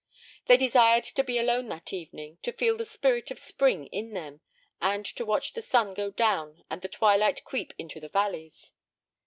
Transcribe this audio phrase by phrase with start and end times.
[0.47, 4.41] They desired to be alone that evening, to feel the spirit of spring in them,
[4.81, 8.71] and to watch the sun go down and the twilight creep into the valleys.